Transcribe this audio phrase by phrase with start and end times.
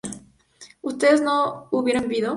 [0.81, 2.29] ¿ustedes no hubieran vivido?